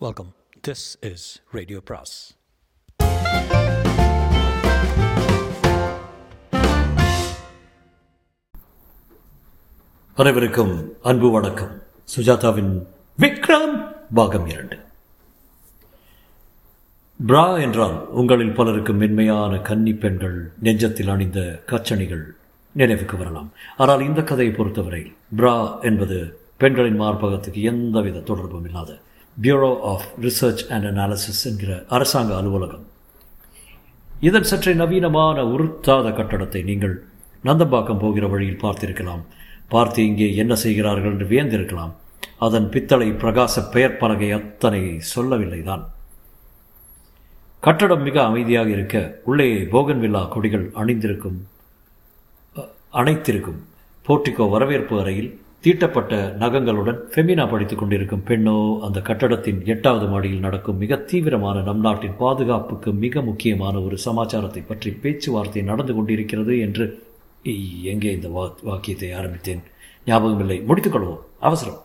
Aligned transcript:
Welcome 0.00 0.30
this 0.68 0.82
is 1.10 1.42
radio 1.50 1.78
பிராஸ் 1.84 2.14
அனைவருக்கும் 10.16 10.74
அன்பு 11.02 11.30
வணக்கம். 11.30 11.72
சுஜாதாவின் 12.16 12.74
விக்ரம் 13.18 13.74
பாகம் 14.14 14.46
இரண்டு. 14.46 14.78
பிரா 17.26 17.60
என்றால் 17.60 18.08
உங்களில் 18.08 18.52
பலருக்கு 18.52 18.92
மென்மையான 18.92 19.56
கன்னி 19.58 19.94
பெண்கள் 19.94 20.38
நெஞ்சத்தில் 20.62 21.08
அணிந்த 21.08 21.62
கச்சணிகள் 21.66 22.24
நினைவுக்கு 22.72 23.16
வரலாம். 23.16 23.52
ஆனால் 23.76 24.00
இந்த 24.00 24.22
கதையை 24.22 24.54
பொறுத்தவரை 24.54 25.12
பிரா 25.36 25.80
என்பது 25.80 26.40
பெண்களின் 26.56 27.00
மார்பகத்துக்கு 27.00 27.62
எந்தவித 27.62 28.18
தொடர்பும் 28.18 28.64
இல்லாத 28.64 29.00
bureau 29.44 29.70
of 29.92 30.06
research 30.24 30.62
and 30.74 30.86
analysis 30.90 31.42
என்கிற 31.48 31.72
அரசாங்க 31.96 32.32
அலுவலகம். 32.36 32.84
இதன் 34.28 34.46
சற்றே 34.50 34.72
நவீனமான 34.80 35.38
உருத்தாத 35.54 36.12
கட்டடத்தை 36.18 36.60
நீங்கள் 36.70 36.94
நந்தம்பாக்கம் 37.48 38.00
போகிற 38.04 38.26
வழியில் 38.34 38.62
பார்த்திருக்கலாம். 38.64 39.22
பார்த்து 39.74 40.00
இங்கே 40.10 40.28
என்ன 40.42 40.54
செய்கிறார்கள் 40.64 41.12
என்று 41.12 41.26
வியந்திருக்கலாம். 41.32 41.92
அதன் 42.46 42.68
பித்தளை 42.74 43.08
பிரகாச 43.22 43.64
பெயர் 43.74 43.98
பலகை 44.00 44.30
அத்தனை 44.38 44.82
சொல்லவில்லை 45.12 45.60
தான் 45.68 45.84
கட்டடம் 47.66 48.04
மிக 48.06 48.16
அமைதியாக 48.30 48.68
இருக்க 48.76 48.96
உள்ளே 49.30 49.48
போகன்வில்லா 49.74 50.22
கொடிகள் 50.34 50.66
அணிந்திருக்கும் 50.80 51.38
அணைத்திருக்கும். 53.00 53.60
போர்ட்டிகோ 54.06 54.44
வரவேற்பு 54.52 54.94
அறையில் 55.02 55.30
தீட்டப்பட்ட 55.66 56.36
நகங்களுடன் 56.38 56.98
ஃபெமினா 57.12 57.50
படித்துக் 57.50 57.78
கொண்டிருக்கும் 57.78 58.24
பெண்ணோ 58.26 58.78
அந்த 58.80 59.00
கட்டடத்தின் 59.00 59.64
எட்டாவது 59.64 60.06
மாடியில் 60.06 60.38
நடக்கும் 60.38 60.76
மிக 60.76 60.96
தீவிரமான 60.96 61.60
நம் 61.60 61.80
நாட்டின் 61.80 62.16
பாதுகாப்புக்கு 62.16 62.92
மிக 62.92 63.22
முக்கியமான 63.22 63.80
ஒரு 63.80 63.98
சமாச்சாரத்தை 63.98 64.62
பற்றி 64.62 64.90
பேச்சுவார்த்தை 64.90 65.62
நடந்து 65.62 65.94
கொண்டிருக்கிறது 65.94 66.58
என்று 66.58 66.86
எங்கே 67.82 68.12
இந்த 68.12 68.28
வா 68.28 68.54
வாக்கியத்தை 68.62 69.12
ஆரம்பித்தேன்? 69.12 69.62
ஞாபகமில்லை. 70.06 70.60
முடித்துக்கொள்வோம் 70.68 71.20
அவசரம். 71.40 71.82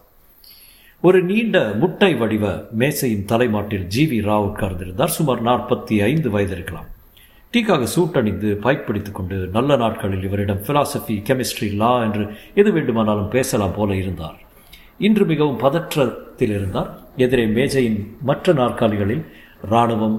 ஒரு 0.99 1.23
நீண்ட 1.23 1.73
முட்டை 1.81 2.15
வடிவ 2.15 2.67
மேசையின் 2.71 3.25
தலைமாட்டில் 3.25 3.87
ஜி 3.87 4.05
வி 4.05 4.21
ராவ் 4.29 4.49
உட்கார்ந்திருந்தார். 4.51 5.15
சுமார் 5.17 5.43
நாற்பத்தி 5.43 6.03
ஐந்து 6.03 6.29
வயது 6.29 6.51
இருக்கலாம். 6.51 6.89
டீக்காக 7.53 7.87
சூட்டணிந்து 7.95 8.49
பைக் 8.55 8.85
பிடித்து 8.87 9.11
கொண்டு 9.11 9.37
நல்ல 9.55 9.75
நாட்களில் 9.75 10.23
இவரிடம் 10.23 10.61
பிலாசபி 10.67 11.15
கெமிஸ்ட்ரி 11.27 11.67
லா 11.75 11.89
என்று 12.03 12.23
எது 12.53 12.71
வேண்டுமானாலும் 12.71 13.27
பேசலாம் 13.27 13.73
போல 13.77 13.95
இருந்தார். 13.95 14.37
இன்று 14.97 15.25
மிகவும் 15.25 15.59
பதற்றத்தில் 15.59 16.53
இருந்தார். 16.57 16.89
எதிரே 17.17 17.45
மேஜையின் 17.45 17.99
மற்ற 18.21 18.53
நாற்காலிகளில் 18.53 19.23
இராணுவம் 19.69 20.17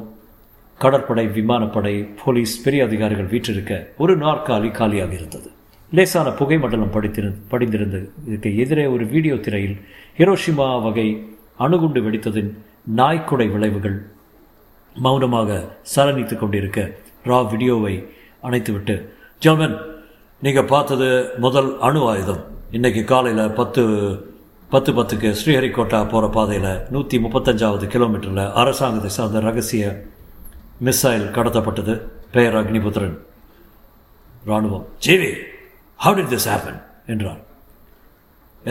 கடற்படை 0.79 1.27
விமானப்படை 1.27 1.95
போலீஸ் 2.25 2.63
பெரிய 2.65 2.85
அதிகாரிகள் 2.85 3.27
வீற்றிருக்க 3.27 3.73
ஒரு 3.99 4.17
நாற்காலி 4.17 4.71
காலியாக 4.71 5.13
இருந்தது. 5.15 5.51
லேசான 5.93 6.31
புகை 6.31 6.59
மண்டலம் 6.59 6.95
படித்திரு 6.95 7.31
படிந்திருந்த 7.49 7.97
இதுக்கு 8.27 8.57
எதிரே 8.57 8.87
ஒரு 8.87 9.07
வீடியோ 9.07 9.35
திரையில் 9.35 9.77
ஹிரோஷிமா 10.19 10.69
வகை 10.83 11.09
அணுகுண்டு 11.57 12.01
வெடித்ததின் 12.01 12.53
நாய்க்குடை 12.97 13.49
விளைவுகள் 13.51 13.97
மௌனமாக 14.97 15.51
சரணித்துக் 15.95 16.39
கொண்டிருக்க 16.39 16.81
ரா 17.31 17.39
வீடியோவை 17.51 17.95
அணைத்துவிட்டு. 18.47 18.95
ஜெர்மன் 19.45 19.77
நீங்கள் 20.45 20.71
பார்த்தது 20.73 21.09
முதல் 21.45 21.71
அணு 21.87 22.01
ஆயுதம். 22.13 22.43
இன்றைக்கி 22.77 23.03
காலையில் 23.11 23.53
பத்து 23.59 23.83
பத்து 24.73 24.91
பத்துக்கு 24.97 25.31
ஸ்ரீஹரிகோட்டா 25.41 25.99
போகிற 26.13 26.27
பாதையில் 26.37 26.73
நூற்றி 26.93 27.17
முப்பத்தஞ்சாவது 27.25 27.87
கிலோமீட்டரில் 27.95 28.45
அரசாங்கத்தை 28.63 29.11
சார்ந்த 29.17 29.43
ரகசிய 29.47 29.85
மிசைல் 30.87 31.27
கடத்தப்பட்டது. 31.37 31.95
பெயர் 32.35 32.59
அக்னிபுத்திரன். 32.61 33.17
ராணுவம் 34.51 34.85
ஜிவி 35.07 35.33
ஹவு 36.05 36.15
டிட் 36.19 36.33
திஸ் 36.35 36.49
ஹேப்பன் 36.53 36.81
என்றார். 37.13 37.41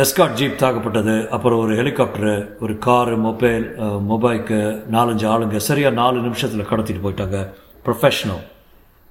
எஸ்காட் 0.03 0.37
ஜீப் 0.39 0.61
தாக்கப்பட்டது. 0.63 1.15
அப்புறம் 1.35 1.61
ஒரு 1.63 1.73
ஹெலிகாப்டரு 1.79 2.35
ஒரு 2.63 2.73
காரு 2.85 3.15
மொபைல் 3.27 3.65
மொபைலுக்கு 4.11 4.59
நாலஞ்சு 4.95 5.25
ஆளுங்க 5.33 5.59
சரியாக 5.69 5.99
நாலு 6.01 6.17
நிமிஷத்தில் 6.27 6.69
கடத்திட்டு 6.71 7.03
போயிட்டாங்க. 7.05 7.39
ப்ரொஃபஷ்னல் 7.85 8.43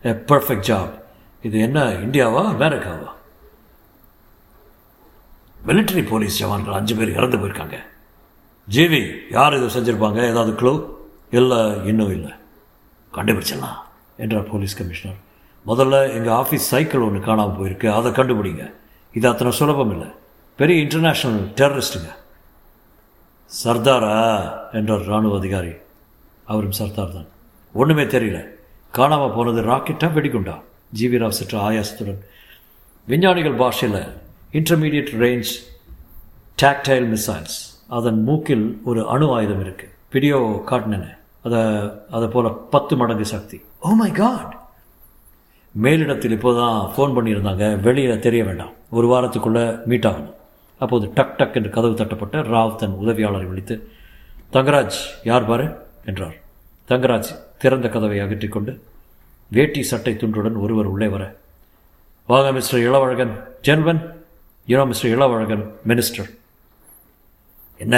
எ 0.05 0.11
பர்ஃபெக்ட் 0.11 0.69
ஜாப் 0.71 0.91
இது 1.43 1.61
என்ன 1.61 1.85
இந்தியாவா 1.85 2.43
அமெரிக்காவா? 2.55 3.11
மிலிட்டரி 5.67 6.09
போலீஸ் 6.09 6.45
ஜவான்கள் 6.45 6.73
அஞ்சு 6.73 6.97
பேர் 6.97 7.13
இறந்து 7.13 7.37
போயிருக்காங்க. 7.37 7.77
ஜிவி 8.71 9.17
யார் 9.31 9.55
இதை 9.55 9.69
செஞ்சுருப்பாங்க? 9.69 10.29
ஏதாவது 10.29 10.53
க்ளூ 10.53 10.89
இல்லை 11.31 11.85
இன்னும் 11.85 12.11
இல்லை. 12.11 12.31
கண்டுபிடிச்சிடலாம் 13.15 13.79
என்றார் 14.17 14.51
போலீஸ் 14.51 14.77
கமிஷனர் 14.77 15.19
முதல்ல 15.67 16.13
எங்கள் 16.13 16.33
ஆஃபீஸ் 16.33 16.69
சைக்கிள் 16.73 17.01
ஒன்று 17.01 17.21
காணாமல் 17.21 17.59
போயிருக்கு. 17.59 17.89
அதை 17.93 18.11
கண்டுபிடிங்க. 18.13 18.73
இது 19.13 19.29
அத்தனை 19.29 19.53
சுலபம் 19.53 19.91
இல்லை. 19.91 20.07
பெரிய 20.57 20.85
இன்டர்நேஷ்னல் 20.85 21.41
டெரரிஸ்ட்டுங்க 21.57 22.11
சர்தாரா 23.65 24.15
என்றார் 24.73 25.05
இராணுவ 25.05 25.37
அதிகாரி. 25.37 25.73
அவரும் 26.45 26.73
சர்தார் 26.73 27.13
தான். 27.13 27.27
ஒன்றுமே 27.73 28.03
தெரியல. 28.03 28.59
காணாமல் 28.91 29.33
போனது 29.33 29.63
ராக்கெட்டா 29.63 30.13
வெடிகுண்டா? 30.13 30.61
ஜிவிராவ் 31.01 31.29
சற்று 31.29 31.59
ஆயாசத்துடன். 31.59 32.19
விஞ்ஞானிகள் 33.07 33.53
பாஷையில் 33.53 34.05
இன்டர்மீடியட் 34.53 35.13
ரேஞ்ச் 35.19 35.53
டாக்டைல் 36.63 37.17
மிசைல்ஸ் 37.17 37.59
அதன் 37.89 38.23
மூக்கில் 38.23 38.81
ஒரு 38.85 39.09
அணு 39.09 39.35
ஆயுதம் 39.35 39.65
இருக்குது 39.65 39.91
வீடியோ 40.11 40.63
காட்டினேன். 40.67 41.17
அதை 41.45 41.91
அதை 42.11 42.29
போல 42.29 42.49
பத்து 42.49 42.97
மடங்கு 42.97 43.25
சக்தி. 43.25 43.63
ஓ 43.81 43.91
மை 43.91 44.11
காட் 44.11 44.59
மேலிடத்தில் 45.83 46.37
இப்போதான் 46.37 46.91
ஃபோன் 46.97 47.15
பண்ணியிருந்தாங்க. 47.17 47.81
வெளியில் 47.81 48.19
தெரிய 48.19 48.45
வேண்டாம். 48.45 48.73
ஒரு 48.91 49.09
வாரத்துக்குள்ளே 49.09 49.85
மீட் 49.85 50.05
ஆகணும். 50.05 50.35
அப்போது 50.79 51.11
டக் 51.15 51.37
டக் 51.37 51.55
என்று 51.55 51.71
கதவு 51.71 51.95
தட்டப்பட்ட 51.95 52.41
ராவ் 52.41 52.77
தன் 52.77 52.97
உதவியாளரை 53.01 53.49
விழித்து 53.49 53.89
தங்கராஜ் 54.53 55.01
யார் 55.25 55.47
பாரு? 55.47 55.77
என்றார். 56.05 56.49
தங்கராஜ் 56.91 57.29
திறந்த 57.59 57.89
கதவை 57.89 58.19
அகற்றிக்கொண்டு 58.21 58.83
வேட்டி 59.49 59.83
சட்டை 59.83 60.15
துண்டுடன் 60.15 60.57
ஒருவர் 60.61 60.85
உள்ளே 60.85 61.09
வர. 61.09 61.37
வாங்க 62.27 62.53
mister 62.53 62.81
Ilavazhagan. 62.81 63.45
Genuine 63.63 64.25
you know 64.67 64.87
mister 64.87 65.11
Ilavazhagan 65.11 65.75
minister 65.89 66.31
என்ன 67.79 67.97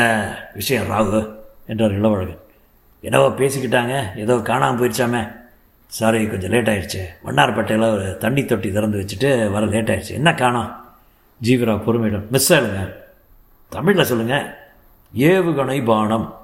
விஷயம் 0.54 0.90
ராகு? 0.90 1.34
என்றார் 1.66 1.92
இளவழகன். 1.92 2.38
என்னவோ 3.00 3.28
பேசிக்கிட்டாங்க 3.28 4.18
ஏதோ 4.18 4.38
காணாமல் 4.38 4.78
போயிடுச்சாமே. 4.80 5.32
சாரி 5.86 6.26
கொஞ்சம் 6.26 6.50
லேட் 6.50 6.68
ஆயிடுச்சு. 6.68 7.00
வண்ணார்பேட்டையில் 7.24 7.92
ஒரு 7.92 8.16
தண்ணி 8.18 8.44
தொட்டி 8.44 8.72
திறந்து 8.72 9.00
வச்சுட்டு 9.00 9.50
வர 9.52 9.66
லேட் 9.66 9.88
ஆயிடுச்சு. 9.88 10.10
என்ன 10.10 10.34
காணோம்? 10.34 10.70
ஜீவரா 11.42 11.74
பொறுமையிடம் 11.86 12.28
மிஸ் 12.28 12.52
ஆயிடுங்க 12.52 12.94
தமிழில் 13.68 14.04
சொல்லுங்கள் 14.04 14.46
ஏவுகணை 15.16 15.84
பானம். 15.84 16.41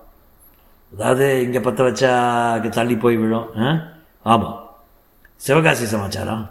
அதாவது 0.93 1.26
இங்கே 1.43 1.60
பற்ற 1.60 1.81
வச்சா 1.87 2.10
அங்க 2.53 2.69
தள்ளி 2.76 2.94
போய் 2.99 3.19
விழும் 3.19 3.49
ஆ? 3.60 3.71
ஆமாம் 4.26 4.56
சிவகாசி 5.41 5.87
சமாச்சாரம்? 5.88 6.44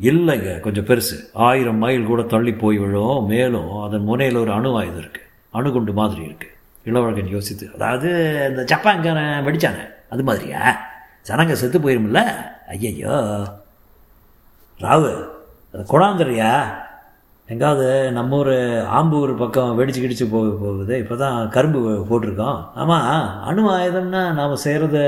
இல்லைங்க 0.00 0.52
கொஞ்சம் 0.60 0.86
பெருசு. 0.86 1.16
ஆயிரம் 1.46 1.78
மைல் 1.78 2.08
கூட 2.08 2.22
தள்ளி 2.30 2.52
போய் 2.56 2.78
விழும் 2.78 3.26
மேலும் 3.28 3.70
அதன் 3.82 4.06
முனையில் 4.08 4.40
ஒரு 4.40 4.52
அணு 4.54 4.70
ஆயுதம் 4.78 5.02
இருக்குது 5.02 5.28
அணுகுண்டு 5.54 5.92
மாதிரி 5.94 6.22
இருக்குது 6.24 6.50
இளவழகன் 6.86 7.32
யோசித்து 7.34 7.64
அதாவது 7.74 8.08
இந்த 8.48 8.62
ஜப்பான்காரன் 8.70 9.44
வெடிச்சானே 9.46 9.84
அது 10.12 10.22
மாதிரியா? 10.24 10.62
ஜனங்க 11.26 11.54
செத்து 11.56 11.78
போயிருமில்ல 11.80 12.20
ஐயையோ. 12.72 13.16
ராவு 14.80 15.10
அது 15.74 15.82
குழாந்துறியா 15.90 16.50
எங்காவது 17.48 17.86
நம்ம 18.18 18.36
ஊர் 18.40 18.54
ஆம்பூர் 18.98 19.30
பக்கம் 19.40 19.78
வெடிச்சு 19.78 20.00
கிடிச்சு 20.02 20.26
போக 20.34 20.50
போகுது. 20.60 20.94
இப்போ 21.02 21.14
தான் 21.22 21.36
கரும்பு 21.54 21.80
போட்டிருக்கோம். 22.10 22.58
ஆமாம் 22.82 23.08
அணு 23.50 23.62
ஆயுதம்னா 23.76 24.22
நாம் 24.38 24.62
செய்கிறத 24.64 24.98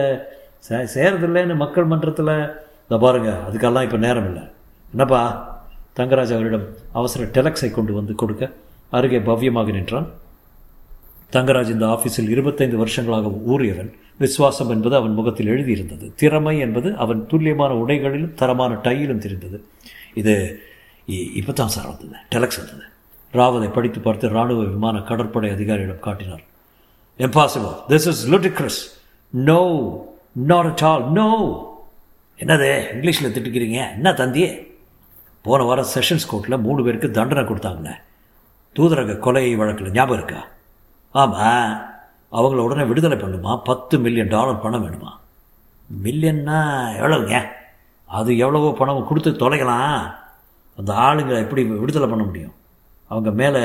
செய்கிறது 0.95 1.27
இல்லைன்னு 1.29 1.55
மக்கள் 1.63 1.91
மன்றத்தில் 1.93 2.35
இதை 2.87 2.99
பாருங்க 3.05 3.31
அதுக்கெல்லாம் 3.47 3.87
இப்போ 3.87 3.97
நேரம் 3.97 4.27
இல்லை. 4.31 4.43
என்னப்பா? 4.93 5.23
தங்கராஜ் 5.99 6.35
அவரிடம் 6.37 6.67
அவசர 6.93 7.25
டெலக்ஸை 7.37 7.71
கொண்டு 7.71 7.93
வந்து 7.93 8.15
கொடுக்க 8.15 8.45
அருகே 8.91 9.19
பவ்யமாக 9.31 9.73
நின்றான். 9.77 10.09
தங்கராஜ் 11.37 11.75
இந்த 11.77 11.87
ஆஃபீஸில் 11.95 12.33
இருபத்தைந்து 12.35 12.77
வருஷங்களாக 12.77 13.31
ஊறியவன் 13.53 13.91
விசுவாசம் 14.19 14.71
என்பது 14.75 14.95
அவன் 14.97 15.17
முகத்தில் 15.19 15.51
எழுதியிருந்தது. 15.55 16.07
திறமை 16.21 16.59
என்பது 16.59 16.89
அவன் 17.05 17.27
துல்லியமான 17.27 17.73
உடைகளிலும் 17.83 18.35
தரமான 18.35 18.79
டையிலும் 18.87 19.23
தெரிந்தது. 19.25 19.59
இது 20.23 20.35
இப்போ 21.09 21.53
தான் 21.53 21.69
சார் 21.69 21.87
வந்தது 21.87 22.19
டெலக்ஸ் 22.35 22.59
வந்தது 22.61 22.85
ராவதை 23.35 23.69
படித்து 23.73 24.01
பார்த்து 24.01 24.29
இராணுவ 24.29 24.65
விமான 24.65 25.01
கடற்படை 25.01 25.51
அதிகாரியிடம் 25.51 26.05
காட்டினார். 26.07 26.45
Impossible 27.19 27.75
this 27.89 28.07
is 28.13 28.23
ludicrous 28.33 28.81
no 29.33 29.61
not 30.35 30.69
at 30.71 30.85
all 30.91 31.11
no 31.11 31.29
என்னது? 32.39 32.69
இங்கிலீஷில் 32.95 33.33
திட்டுக்கிறீங்க. 33.35 33.79
என்ன 33.97 34.11
தந்தியே? 34.11 34.51
போன 35.43 35.63
வாரம் 35.63 35.91
செஷன்ஸ் 35.95 36.29
கோர்ட்டில் 36.31 36.63
மூணு 36.67 36.83
பேருக்கு 36.83 37.11
தண்டனை 37.11 37.45
கொடுத்தாங்கண்ணே. 37.45 37.95
தூதரக 38.77 39.19
கொலை 39.19 39.57
வழக்கில் 39.57 39.93
ஞாபகம் 39.93 40.19
இருக்கா? 40.19 40.47
ஆமாம் 41.11 41.93
அவங்கள 42.33 42.63
உடனே 42.67 42.85
விடுதலை 42.85 43.17
பண்ணுமா? 43.17 43.63
பத்து 43.65 43.99
மில்லியன் 43.99 44.29
டாலர் 44.29 44.61
பணம் 44.61 44.85
வேணுமா? 44.85 45.13
மில்லியன்னா 46.03 46.59
எவ்வளோங்க 47.01 47.47
அது 48.07 48.37
எவ்வளவோ 48.37 48.73
பணம் 48.73 49.07
கொடுத்து 49.07 49.31
தொலைக்கலாம். 49.31 50.01
அந்த 50.77 50.93
ஆளுங்களை 50.93 51.39
எப்படி 51.39 51.65
விடுதலை 51.65 52.09
பண்ண 52.09 52.25
முடியும்? 52.25 52.55
அவங்க 53.07 53.31
மேலே 53.31 53.61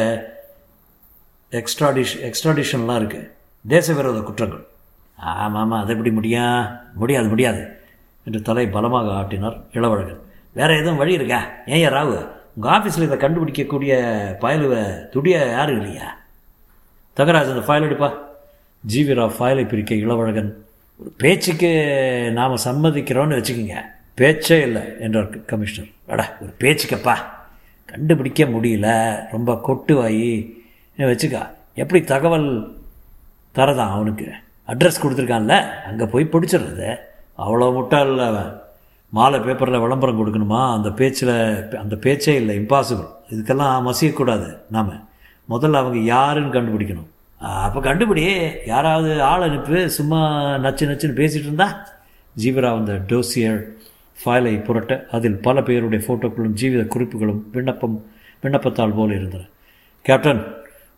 எக்ஸ்ட்ராடிஷ் 1.51 2.17
எக்ஸ்ட்ராடிஷன்லாம் 2.21 2.99
இருக்குது 3.01 3.29
தேச 3.67 3.93
விரோத 3.93 4.19
குற்றங்கள். 4.19 4.67
ஆமாம் 5.15 5.55
ஆமாம் 5.55 5.81
அது 5.81 5.91
எப்படி 5.91 6.11
முடியும் 6.11 6.67
முடியாது 6.93 7.27
முடியாது 7.27 7.81
என்று 8.25 8.41
தலை 8.41 8.67
பலமாக 8.67 9.09
ஆட்டினார் 9.09 9.61
இளவழகன். 9.71 10.21
வேறு 10.53 10.77
எதுவும் 10.77 10.97
வழி 10.97 11.13
இருக்கா? 11.13 11.43
ஏன் 11.65 11.89
ராவு? 11.89 12.27
உங்கள் 12.55 12.71
ஆஃபீஸில் 12.71 13.01
இதை 13.01 13.17
கண்டுபிடிக்கக்கூடிய 13.17 13.93
பயலுவை 14.41 15.09
துடிய 15.09 15.45
யாரும் 15.51 15.81
இல்லையா? 15.81 16.17
தகராஜ் 17.17 17.53
அந்த 17.53 17.73
ஃபைல் 17.73 17.87
எடுப்பா. 17.87 18.13
ஜீவிரா 18.93 19.31
ஃபைலை 19.39 19.67
பிரிக்க 19.67 19.95
இளவழகன். 19.95 20.65
ஒரு 20.99 21.13
பேச்சுக்கு 21.17 21.71
நாம் 22.33 22.57
சம்மதிக்கிறோன்னு 22.65 23.37
வச்சுக்கோங்க. 23.39 23.81
பேச்சே 24.19 24.61
இல்லை 24.61 24.81
என்றார் 24.99 25.45
கமிஷனர். 25.45 25.91
அடா 26.07 26.25
ஒரு 26.41 26.53
பேச்சுக்கப்பா. 26.59 27.15
கண்டுபிடிக்க 27.85 28.43
முடியல. 28.43 29.15
ரொம்ப 29.31 29.61
கொட்டுவாயி. 29.67 30.51
வச்சுக்கா. 30.97 31.47
எப்படி 31.73 32.03
தகவல் 32.03 32.47
தரதான் 33.55 33.89
அவனுக்கு? 33.89 34.31
அட்ரஸ் 34.67 35.01
கொடுத்துருக்கான்ல. 35.03 35.81
அங்கே 35.83 36.05
போய் 36.05 36.29
பிடிச்சிடுறது. 36.31 36.95
அவ்வளோ 37.37 37.73
முட்டாள் 37.73 38.19
அவன். 38.19 38.59
மாலை 39.09 39.39
பேப்பரில் 39.39 39.79
விளம்பரம் 39.79 40.19
கொடுக்கணுமா? 40.19 40.73
அந்த 40.73 40.89
பேச்சில் 40.89 41.77
அந்த 41.77 41.95
பேச்சே 41.95 42.35
இல்லை. 42.35 42.59
இம்பாசிபிள் 42.59 43.07
இதுக்கெல்லாம் 43.29 43.89
மசியக்கூடாது 43.89 44.57
நாம். 44.69 45.09
முதல்ல 45.49 45.73
அவங்க 45.73 45.97
யாருன்னு 45.97 46.53
கண்டுபிடிக்கணும். 46.53 47.09
அப்போ 47.39 47.79
கண்டுபிடி. 47.79 48.51
யாராவது 48.65 49.23
ஆள் 49.23 49.41
அனுப்பி. 49.41 49.89
சும்மா 49.89 50.29
நச்சு 50.55 50.87
நச்சுன்னு 50.87 51.19
பேசிகிட்டு 51.21 51.49
இருந்தா. 51.49 51.87
ஜீவரா 52.43 52.75
அந்த 52.75 52.93
டோசியர் 53.07 53.77
ஃபைலை 54.23 54.63
புரட்ட 54.63 55.07
அதில் 55.11 55.37
பல 55.39 55.61
பேருடைய 55.61 56.03
ஃபோட்டோக்களும் 56.07 56.55
ஜீவித 56.61 56.83
குறிப்புகளும் 56.87 57.49
விண்ணப்பம் 57.51 58.05
விண்ணப்பத்தால் 58.43 58.95
போல 58.95 59.15
இருந்தன. 59.15 59.47
கேப்டன் 60.01 60.41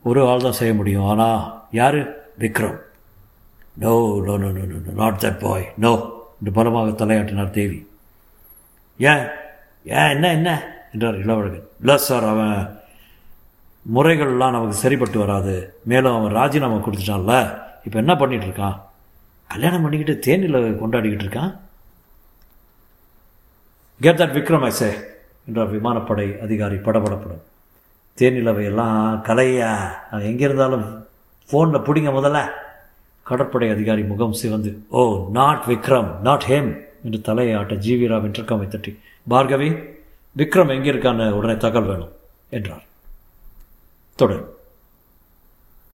ஒரு 0.02 0.28
ஆள் 0.28 0.42
தான் 0.42 0.60
செய்ய 0.60 0.74
முடியும். 0.74 1.04
ஆனால் 1.04 1.68
யார்? 1.72 2.00
Vikram. 2.40 2.80
No 3.78 3.92
no 4.26 4.38
no 4.38 4.50
no 4.52 4.64
no 4.66 4.94
not 4.94 5.22
that 5.24 5.40
boy 5.40 5.66
no 5.78 5.92
என்று 6.40 6.52
பலமாக 6.52 7.06
தலையாட்டினார் 7.06 7.50
தேவி. 7.50 7.88
ஏன்? 9.00 9.26
ஏன்? 9.86 10.10
என்ன 10.10 10.32
என்ன? 10.32 10.50
என்றார் 10.94 11.20
இளவழகன். 11.20 11.68
இல்லை 11.80 11.98
சார் 11.98 12.24
அவன் 12.24 12.56
முறைகள்லாம் 13.94 14.56
நமக்கு 14.56 14.74
சரிப்பட்டு 14.74 15.20
வராது. 15.20 15.76
மேலும் 15.84 16.16
அவன் 16.16 16.36
ராஜினாமா 16.36 16.78
கொடுத்துட்டான்ல. 16.78 17.36
இப்போ 17.84 18.00
என்ன 18.00 18.14
பண்ணிகிட்டு 18.14 18.48
இருக்கான்? 18.50 18.78
கல்யாணம் 19.48 19.82
பண்ணிக்கிட்டு 19.82 20.16
தேனியில் 20.26 20.78
கொண்டாடிக்கிட்டு 20.82 21.26
இருக்கான். 21.28 21.52
கெட் 24.04 24.20
தட் 24.20 24.36
விக்ரம் 24.36 24.64
ஐசே 24.68 24.90
என்றார் 25.48 25.72
விமானப்படை 25.74 26.26
அதிகாரி 26.46 26.76
படபடப்படும். 26.76 27.42
தேனிலவையெல்லாம் 28.18 29.04
கலையா. 29.28 29.72
எங்கே 30.30 30.46
இருந்தாலும் 30.48 30.86
ஃபோனில் 31.50 31.86
பிடிங்க 31.88 32.12
முதல்ல. 32.18 32.40
கடற்படை 33.24 33.68
அதிகாரி 33.76 34.04
முகம் 34.12 34.38
சிவந்து 34.42 34.72
oh 35.00 35.02
not 35.32 35.64
Vikram 35.68 36.10
not 36.28 36.46
him 36.48 36.72
என்று 37.06 37.22
தலையை 37.28 37.54
ஆட்ட 37.60 37.74
ஜிவிராவ் 37.86 38.26
இன்டர்காமை 38.30 38.68
தட்டி 38.68 38.92
பார்கவி 39.30 39.70
விக்ரம் 40.38 40.74
எங்கே 40.76 40.92
இருக்கான்னு 40.92 41.30
உடனே 41.40 41.56
தகவல் 41.58 41.90
வேணும் 41.92 42.16
என்றார். 42.50 42.84
தொடரும். 44.16 44.50